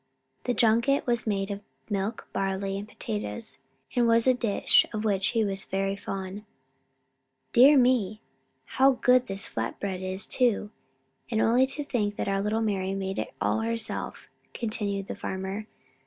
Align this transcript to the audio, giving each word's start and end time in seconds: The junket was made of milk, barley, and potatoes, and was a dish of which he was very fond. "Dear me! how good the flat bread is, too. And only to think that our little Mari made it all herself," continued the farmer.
The 0.45 0.55
junket 0.55 1.05
was 1.05 1.27
made 1.27 1.51
of 1.51 1.61
milk, 1.87 2.27
barley, 2.33 2.75
and 2.75 2.87
potatoes, 2.89 3.59
and 3.95 4.07
was 4.07 4.25
a 4.25 4.33
dish 4.33 4.83
of 4.95 5.05
which 5.05 5.27
he 5.27 5.43
was 5.43 5.65
very 5.65 5.95
fond. 5.95 6.43
"Dear 7.53 7.77
me! 7.77 8.19
how 8.65 8.93
good 8.93 9.27
the 9.27 9.37
flat 9.37 9.79
bread 9.79 10.01
is, 10.01 10.25
too. 10.25 10.71
And 11.29 11.39
only 11.39 11.67
to 11.67 11.83
think 11.85 12.15
that 12.15 12.27
our 12.27 12.41
little 12.41 12.61
Mari 12.61 12.95
made 12.95 13.19
it 13.19 13.31
all 13.39 13.59
herself," 13.59 14.27
continued 14.55 15.05
the 15.05 15.15
farmer. 15.15 15.67